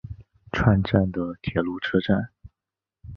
[0.51, 2.31] 串站的铁路车站。